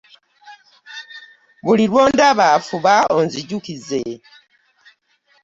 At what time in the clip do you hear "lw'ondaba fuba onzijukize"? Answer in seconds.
1.91-4.03